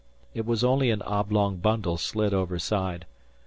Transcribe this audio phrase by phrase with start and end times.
[0.33, 3.05] It was only an oblong bundle slid overside.